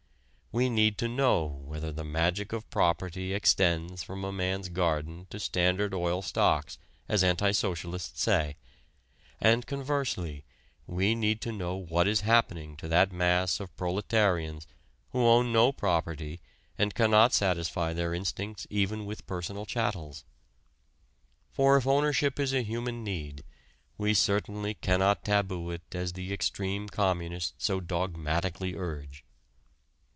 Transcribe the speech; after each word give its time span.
We 0.53 0.67
need 0.69 0.97
to 0.97 1.07
know 1.07 1.45
whether 1.45 1.93
the 1.93 2.03
"magic 2.03 2.51
of 2.51 2.69
property" 2.69 3.33
extends 3.33 4.03
from 4.03 4.25
a 4.25 4.33
man's 4.33 4.67
garden 4.67 5.25
to 5.29 5.39
Standard 5.39 5.93
Oil 5.93 6.21
stocks 6.21 6.77
as 7.07 7.23
anti 7.23 7.51
socialists 7.51 8.21
say, 8.21 8.57
and, 9.39 9.65
conversely, 9.65 10.43
we 10.85 11.15
need 11.15 11.39
to 11.43 11.53
know 11.53 11.77
what 11.77 12.05
is 12.05 12.19
happening 12.27 12.75
to 12.75 12.89
that 12.89 13.13
mass 13.13 13.61
of 13.61 13.73
proletarians 13.77 14.67
who 15.11 15.25
own 15.25 15.53
no 15.53 15.71
property 15.71 16.41
and 16.77 16.93
cannot 16.95 17.31
satisfy 17.31 17.93
their 17.93 18.13
instincts 18.13 18.67
even 18.69 19.05
with 19.05 19.25
personal 19.25 19.65
chattels. 19.65 20.25
For 21.53 21.77
if 21.77 21.87
ownership 21.87 22.41
is 22.41 22.51
a 22.53 22.61
human 22.61 23.05
need, 23.05 23.45
we 23.97 24.13
certainly 24.13 24.73
cannot 24.73 25.23
taboo 25.23 25.71
it 25.71 25.83
as 25.95 26.11
the 26.11 26.33
extreme 26.33 26.89
communists 26.89 27.53
so 27.57 27.79
dogmatically 27.79 28.75
urge. 28.75 29.23